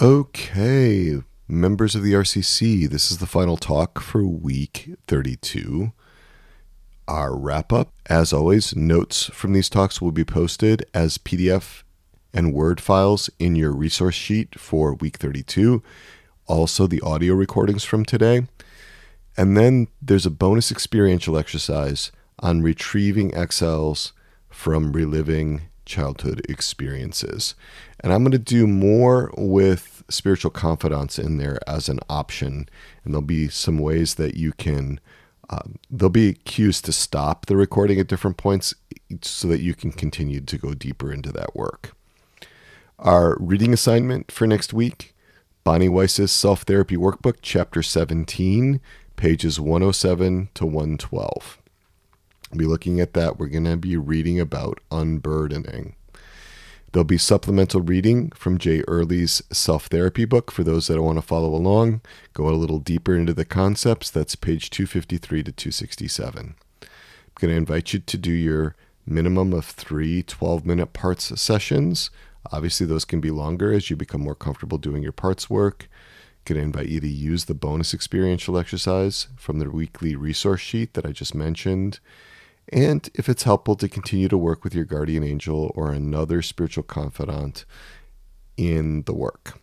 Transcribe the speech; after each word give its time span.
Okay, 0.00 1.16
members 1.48 1.96
of 1.96 2.04
the 2.04 2.12
RCC, 2.12 2.88
this 2.88 3.10
is 3.10 3.18
the 3.18 3.26
final 3.26 3.56
talk 3.56 4.00
for 4.00 4.24
week 4.24 4.90
32. 5.08 5.90
Our 7.08 7.36
wrap 7.36 7.72
up, 7.72 7.92
as 8.06 8.32
always, 8.32 8.76
notes 8.76 9.24
from 9.34 9.54
these 9.54 9.68
talks 9.68 10.00
will 10.00 10.12
be 10.12 10.24
posted 10.24 10.86
as 10.94 11.18
PDF 11.18 11.82
and 12.32 12.54
Word 12.54 12.80
files 12.80 13.28
in 13.40 13.56
your 13.56 13.72
resource 13.72 14.14
sheet 14.14 14.56
for 14.56 14.94
week 14.94 15.16
32. 15.16 15.82
Also, 16.46 16.86
the 16.86 17.00
audio 17.00 17.34
recordings 17.34 17.82
from 17.82 18.04
today. 18.04 18.46
And 19.36 19.56
then 19.56 19.88
there's 20.00 20.26
a 20.26 20.30
bonus 20.30 20.70
experiential 20.70 21.36
exercise 21.36 22.12
on 22.38 22.62
retrieving 22.62 23.34
exiles 23.34 24.12
from 24.48 24.92
reliving 24.92 25.62
childhood 25.88 26.44
experiences. 26.48 27.54
And 28.00 28.12
I'm 28.12 28.22
going 28.22 28.32
to 28.32 28.38
do 28.38 28.66
more 28.66 29.32
with 29.36 30.04
spiritual 30.08 30.50
confidants 30.50 31.18
in 31.18 31.38
there 31.38 31.58
as 31.66 31.88
an 31.88 31.98
option. 32.08 32.68
And 33.04 33.12
there'll 33.12 33.22
be 33.22 33.48
some 33.48 33.78
ways 33.78 34.14
that 34.14 34.36
you 34.36 34.52
can, 34.52 35.00
um, 35.50 35.76
there'll 35.90 36.10
be 36.10 36.34
cues 36.34 36.80
to 36.82 36.92
stop 36.92 37.46
the 37.46 37.56
recording 37.56 37.98
at 37.98 38.06
different 38.06 38.36
points 38.36 38.74
so 39.22 39.48
that 39.48 39.60
you 39.60 39.74
can 39.74 39.90
continue 39.90 40.40
to 40.40 40.58
go 40.58 40.74
deeper 40.74 41.12
into 41.12 41.32
that 41.32 41.56
work. 41.56 41.96
Our 42.98 43.36
reading 43.40 43.72
assignment 43.72 44.30
for 44.30 44.46
next 44.46 44.72
week 44.72 45.14
Bonnie 45.64 45.88
Weiss's 45.88 46.32
Self 46.32 46.62
Therapy 46.62 46.96
Workbook, 46.96 47.36
Chapter 47.42 47.82
17, 47.82 48.80
pages 49.16 49.60
107 49.60 50.48
to 50.54 50.64
112. 50.64 51.58
Be 52.56 52.64
looking 52.64 53.00
at 53.00 53.12
that. 53.12 53.38
We're 53.38 53.48
going 53.48 53.64
to 53.64 53.76
be 53.76 53.96
reading 53.96 54.40
about 54.40 54.80
unburdening. 54.90 55.94
There'll 56.92 57.04
be 57.04 57.18
supplemental 57.18 57.82
reading 57.82 58.30
from 58.30 58.56
Jay 58.56 58.82
Earley's 58.88 59.42
self 59.52 59.86
therapy 59.86 60.24
book 60.24 60.50
for 60.50 60.64
those 60.64 60.86
that 60.86 61.00
want 61.02 61.18
to 61.18 61.22
follow 61.22 61.54
along. 61.54 62.00
Go 62.32 62.48
a 62.48 62.56
little 62.56 62.78
deeper 62.78 63.14
into 63.14 63.34
the 63.34 63.44
concepts. 63.44 64.10
That's 64.10 64.34
page 64.34 64.70
253 64.70 65.42
to 65.42 65.52
267. 65.52 66.54
I'm 66.80 66.88
going 67.38 67.50
to 67.50 67.56
invite 67.56 67.92
you 67.92 67.98
to 67.98 68.16
do 68.16 68.32
your 68.32 68.74
minimum 69.04 69.52
of 69.52 69.66
three 69.66 70.22
12 70.22 70.64
minute 70.64 70.94
parts 70.94 71.38
sessions. 71.40 72.10
Obviously, 72.50 72.86
those 72.86 73.04
can 73.04 73.20
be 73.20 73.30
longer 73.30 73.70
as 73.70 73.90
you 73.90 73.96
become 73.96 74.22
more 74.22 74.34
comfortable 74.34 74.78
doing 74.78 75.02
your 75.02 75.12
parts 75.12 75.50
work. 75.50 75.88
I'm 75.90 76.54
going 76.54 76.60
to 76.60 76.64
invite 76.64 76.88
you 76.88 77.00
to 77.00 77.08
use 77.08 77.44
the 77.44 77.54
bonus 77.54 77.92
experiential 77.92 78.56
exercise 78.56 79.28
from 79.36 79.58
the 79.58 79.68
weekly 79.68 80.16
resource 80.16 80.62
sheet 80.62 80.94
that 80.94 81.04
I 81.04 81.12
just 81.12 81.34
mentioned 81.34 82.00
and 82.72 83.08
if 83.14 83.28
it's 83.28 83.44
helpful 83.44 83.76
to 83.76 83.88
continue 83.88 84.28
to 84.28 84.38
work 84.38 84.64
with 84.64 84.74
your 84.74 84.84
guardian 84.84 85.24
angel 85.24 85.72
or 85.74 85.92
another 85.92 86.42
spiritual 86.42 86.82
confidant 86.82 87.64
in 88.56 89.02
the 89.02 89.14
work. 89.14 89.60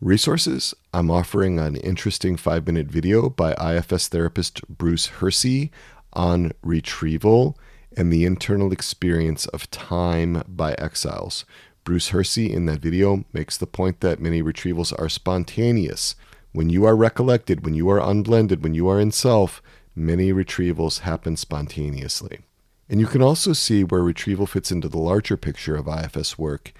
Resources 0.00 0.74
I'm 0.92 1.10
offering 1.10 1.58
an 1.58 1.76
interesting 1.76 2.36
five 2.36 2.66
minute 2.66 2.88
video 2.88 3.30
by 3.30 3.52
IFS 3.54 4.08
therapist 4.08 4.66
Bruce 4.68 5.06
Hersey 5.06 5.70
on 6.12 6.52
retrieval 6.62 7.58
and 7.96 8.12
the 8.12 8.24
internal 8.24 8.72
experience 8.72 9.46
of 9.46 9.70
time 9.70 10.42
by 10.48 10.74
exiles. 10.74 11.44
Bruce 11.84 12.08
Hersey 12.08 12.52
in 12.52 12.66
that 12.66 12.80
video 12.80 13.24
makes 13.32 13.56
the 13.56 13.66
point 13.66 14.00
that 14.00 14.20
many 14.20 14.42
retrievals 14.42 14.98
are 14.98 15.08
spontaneous. 15.08 16.16
When 16.52 16.70
you 16.70 16.84
are 16.84 16.96
recollected, 16.96 17.64
when 17.64 17.74
you 17.74 17.88
are 17.90 18.00
unblended, 18.00 18.62
when 18.62 18.74
you 18.74 18.88
are 18.88 19.00
in 19.00 19.10
self, 19.10 19.62
many 19.94 20.32
retrievals 20.32 21.00
happen 21.00 21.36
spontaneously. 21.36 22.40
And 22.88 23.00
you 23.00 23.06
can 23.06 23.22
also 23.22 23.52
see 23.52 23.82
where 23.82 24.02
retrieval 24.02 24.46
fits 24.46 24.70
into 24.70 24.88
the 24.88 24.98
larger 24.98 25.36
picture 25.36 25.76
of 25.76 25.88
IFS 25.88 26.38
work 26.38 26.72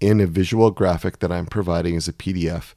in 0.00 0.20
a 0.20 0.26
visual 0.26 0.70
graphic 0.70 1.20
that 1.20 1.32
I'm 1.32 1.46
providing 1.46 1.96
as 1.96 2.08
a 2.08 2.12
PDF 2.12 2.74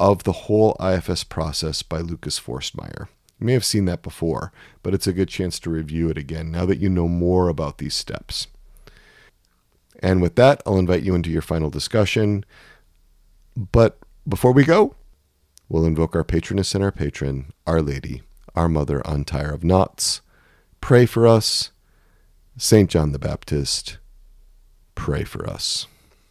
of 0.00 0.24
the 0.24 0.32
whole 0.32 0.76
IFS 0.80 1.24
process 1.24 1.82
by 1.82 2.00
Lucas 2.00 2.40
Forstmeyer. 2.40 3.08
You 3.38 3.46
may 3.46 3.52
have 3.52 3.64
seen 3.64 3.84
that 3.84 4.02
before, 4.02 4.52
but 4.82 4.94
it's 4.94 5.06
a 5.06 5.12
good 5.12 5.28
chance 5.28 5.60
to 5.60 5.70
review 5.70 6.08
it 6.08 6.18
again 6.18 6.50
now 6.50 6.66
that 6.66 6.78
you 6.78 6.88
know 6.88 7.06
more 7.06 7.48
about 7.48 7.78
these 7.78 7.94
steps. 7.94 8.48
And 10.02 10.20
with 10.20 10.34
that, 10.36 10.62
I'll 10.66 10.78
invite 10.78 11.02
you 11.02 11.14
into 11.14 11.30
your 11.30 11.42
final 11.42 11.70
discussion. 11.70 12.44
But 13.56 13.98
before 14.28 14.52
we 14.52 14.64
go, 14.64 14.96
we'll 15.68 15.86
invoke 15.86 16.16
our 16.16 16.24
patroness 16.24 16.74
and 16.74 16.82
our 16.82 16.92
patron, 16.92 17.52
Our 17.66 17.80
Lady 17.80 18.22
our 18.56 18.68
Mother 18.68 19.02
Untier 19.04 19.52
of 19.52 19.62
Knots, 19.62 20.22
pray 20.80 21.06
for 21.06 21.26
us. 21.26 21.70
St. 22.56 22.88
John 22.88 23.12
the 23.12 23.18
Baptist, 23.18 23.98
pray 24.94 25.24
for 25.24 25.48
us. 25.48 25.86